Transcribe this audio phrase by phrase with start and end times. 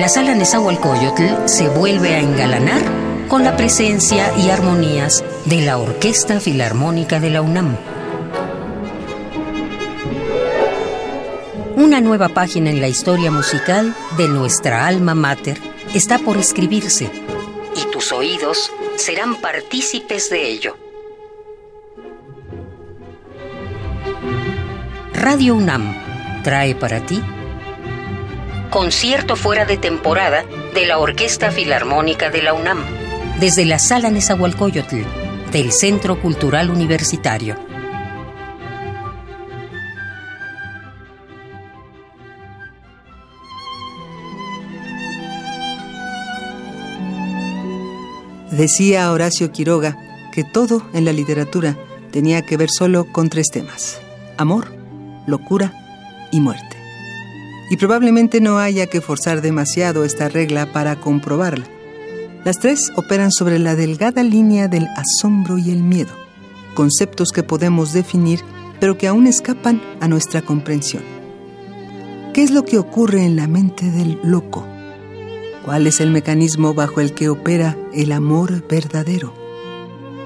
[0.00, 2.80] la sala Nezahualcóyotl se vuelve a engalanar
[3.28, 7.76] con la presencia y armonías de la Orquesta Filarmónica de la UNAM.
[11.76, 15.58] Una nueva página en la historia musical de nuestra alma mater
[15.92, 17.10] está por escribirse
[17.76, 20.78] y tus oídos serán partícipes de ello.
[25.12, 27.22] Radio UNAM trae para ti
[28.70, 32.78] concierto fuera de temporada de la Orquesta Filarmónica de la UNAM,
[33.40, 35.02] desde la Sala Nezahualcóyotl
[35.52, 37.56] del Centro Cultural Universitario.
[48.52, 49.96] Decía Horacio Quiroga
[50.32, 51.76] que todo en la literatura
[52.12, 54.00] tenía que ver solo con tres temas,
[54.36, 54.72] amor,
[55.26, 55.72] locura
[56.30, 56.69] y muerte.
[57.70, 61.66] Y probablemente no haya que forzar demasiado esta regla para comprobarla.
[62.44, 66.12] Las tres operan sobre la delgada línea del asombro y el miedo,
[66.74, 68.40] conceptos que podemos definir
[68.80, 71.04] pero que aún escapan a nuestra comprensión.
[72.32, 74.66] ¿Qué es lo que ocurre en la mente del loco?
[75.64, 79.34] ¿Cuál es el mecanismo bajo el que opera el amor verdadero?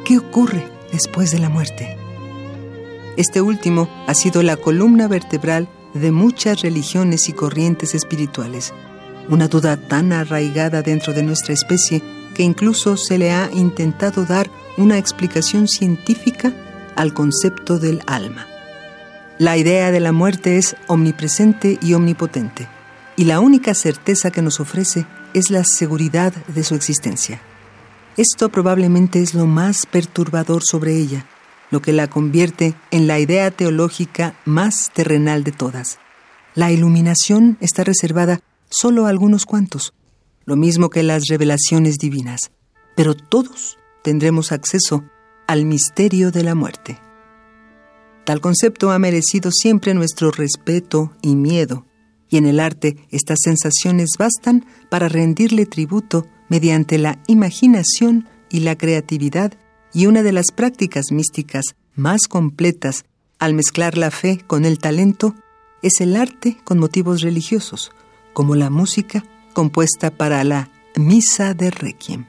[0.04, 1.96] ¿Qué ocurre después de la muerte?
[3.16, 8.74] Este último ha sido la columna vertebral de muchas religiones y corrientes espirituales,
[9.28, 12.02] una duda tan arraigada dentro de nuestra especie
[12.34, 16.52] que incluso se le ha intentado dar una explicación científica
[16.96, 18.46] al concepto del alma.
[19.38, 22.68] La idea de la muerte es omnipresente y omnipotente,
[23.16, 27.40] y la única certeza que nos ofrece es la seguridad de su existencia.
[28.16, 31.26] Esto probablemente es lo más perturbador sobre ella,
[31.74, 35.98] lo que la convierte en la idea teológica más terrenal de todas.
[36.54, 38.38] La iluminación está reservada
[38.70, 39.92] solo a algunos cuantos,
[40.44, 42.52] lo mismo que las revelaciones divinas,
[42.94, 45.02] pero todos tendremos acceso
[45.48, 47.00] al misterio de la muerte.
[48.24, 51.86] Tal concepto ha merecido siempre nuestro respeto y miedo,
[52.30, 58.78] y en el arte estas sensaciones bastan para rendirle tributo mediante la imaginación y la
[58.78, 59.54] creatividad
[59.94, 63.04] y una de las prácticas místicas más completas
[63.38, 65.34] al mezclar la fe con el talento
[65.82, 67.92] es el arte con motivos religiosos,
[68.32, 72.26] como la música compuesta para la Misa de Requiem.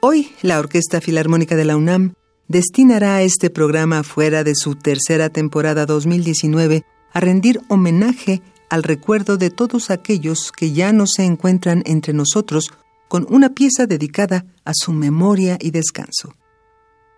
[0.00, 2.14] Hoy la Orquesta Filarmónica de la UNAM
[2.48, 8.40] destinará este programa fuera de su tercera temporada 2019 a rendir homenaje
[8.70, 12.72] al recuerdo de todos aquellos que ya no se encuentran entre nosotros
[13.08, 16.34] con una pieza dedicada a su memoria y descanso.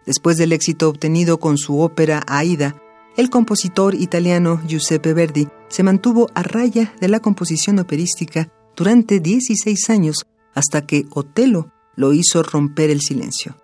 [0.06, 2.74] Después del éxito obtenido con su ópera Aida,
[3.16, 9.90] el compositor italiano Giuseppe Verdi se mantuvo a raya de la composición operística durante 16
[9.90, 13.56] años hasta que Otelo lo hizo romper el silencio.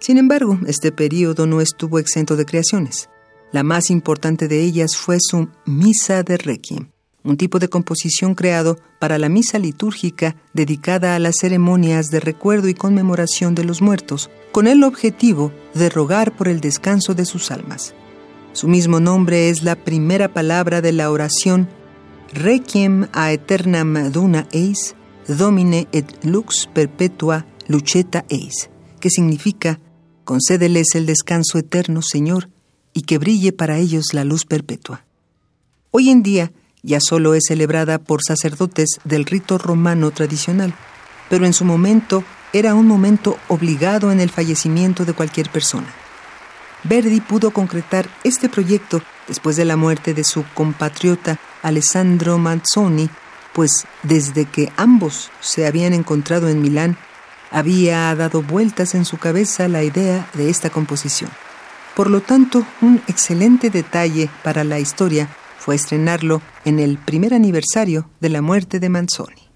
[0.00, 3.08] Sin embargo, este periodo no estuvo exento de creaciones.
[3.52, 6.90] La más importante de ellas fue su Misa de Requiem,
[7.28, 12.68] un tipo de composición creado para la misa litúrgica dedicada a las ceremonias de recuerdo
[12.68, 17.50] y conmemoración de los muertos, con el objetivo de rogar por el descanso de sus
[17.50, 17.94] almas.
[18.52, 21.68] Su mismo nombre es la primera palabra de la oración
[22.32, 24.94] Requiem a aeternam duna eis,
[25.26, 29.80] domine et lux perpetua lucheta eis, que significa
[30.24, 32.50] concédeles el descanso eterno, Señor,
[32.92, 35.06] y que brille para ellos la luz perpetua.
[35.90, 36.52] Hoy en día,
[36.82, 40.74] ya solo es celebrada por sacerdotes del rito romano tradicional,
[41.28, 45.88] pero en su momento era un momento obligado en el fallecimiento de cualquier persona.
[46.84, 53.10] Verdi pudo concretar este proyecto después de la muerte de su compatriota Alessandro Manzoni,
[53.52, 56.96] pues desde que ambos se habían encontrado en Milán,
[57.50, 61.30] había dado vueltas en su cabeza la idea de esta composición.
[61.96, 65.28] Por lo tanto, un excelente detalle para la historia
[65.68, 69.47] fue estrenarlo en el primer aniversario de la muerte de Manzoni.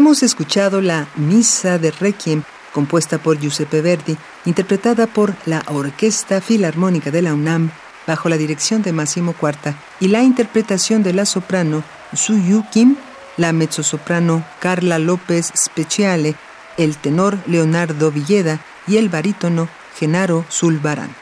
[0.00, 4.16] Hemos escuchado la Misa de Requiem, compuesta por Giuseppe Verdi,
[4.46, 7.70] interpretada por la Orquesta Filarmónica de la UNAM
[8.06, 12.96] bajo la dirección de Massimo Cuarta, y la interpretación de la soprano Yu Kim,
[13.36, 16.34] la mezzosoprano Carla López Speciale,
[16.78, 19.68] el tenor Leonardo Villeda y el barítono
[19.98, 21.14] Genaro Zulbarán.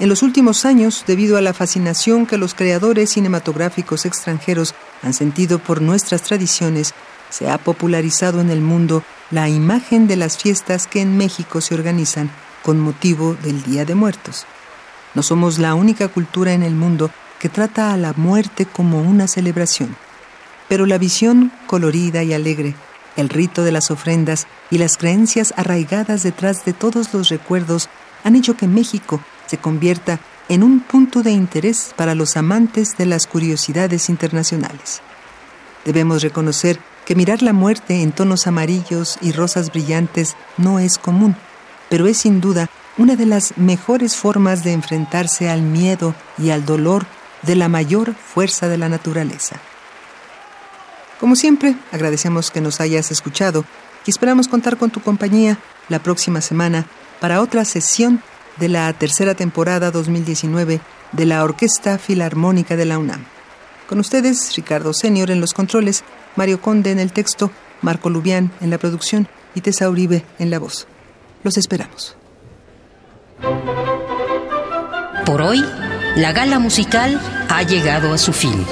[0.00, 4.74] En los últimos años, debido a la fascinación que los creadores cinematográficos extranjeros
[5.04, 6.94] han sentido por nuestras tradiciones,
[7.30, 11.74] se ha popularizado en el mundo la imagen de las fiestas que en México se
[11.74, 12.30] organizan
[12.62, 14.46] con motivo del Día de Muertos.
[15.14, 19.28] No somos la única cultura en el mundo que trata a la muerte como una
[19.28, 19.94] celebración,
[20.68, 22.74] pero la visión colorida y alegre,
[23.16, 27.88] el rito de las ofrendas y las creencias arraigadas detrás de todos los recuerdos
[28.24, 33.06] han hecho que México se convierta en un punto de interés para los amantes de
[33.06, 35.00] las curiosidades internacionales.
[35.84, 41.36] Debemos reconocer que mirar la muerte en tonos amarillos y rosas brillantes no es común,
[41.90, 46.64] pero es sin duda una de las mejores formas de enfrentarse al miedo y al
[46.64, 47.06] dolor
[47.42, 49.56] de la mayor fuerza de la naturaleza.
[51.20, 53.64] Como siempre, agradecemos que nos hayas escuchado
[54.06, 55.58] y esperamos contar con tu compañía
[55.88, 56.86] la próxima semana
[57.20, 58.22] para otra sesión
[58.58, 60.80] de la tercera temporada 2019
[61.12, 63.24] de la Orquesta Filarmónica de la UNAM.
[63.88, 66.04] Con ustedes, Ricardo Senior en los controles,
[66.36, 67.50] Mario Conde en el texto,
[67.82, 70.86] Marco Lubián en la producción y Tessa Uribe en la voz.
[71.42, 72.16] Los esperamos.
[75.26, 75.64] Por hoy,
[76.16, 78.64] la gala musical ha llegado a su fin.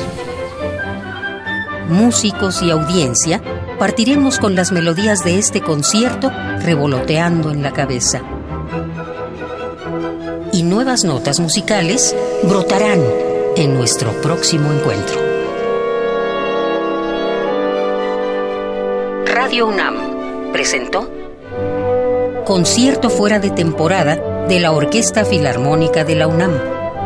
[1.89, 3.43] Músicos y audiencia
[3.79, 6.31] partiremos con las melodías de este concierto
[6.61, 8.23] revoloteando en la cabeza
[10.53, 12.15] y nuevas notas musicales
[12.45, 13.01] brotarán
[13.57, 15.21] en nuestro próximo encuentro.
[19.27, 21.09] Radio UNAM presentó
[22.45, 26.53] Concierto fuera de temporada de la Orquesta Filarmónica de la UNAM,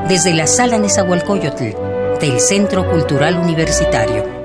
[0.08, 4.35] desde la Sala Nezahualcóyotl del Centro Cultural Universitario.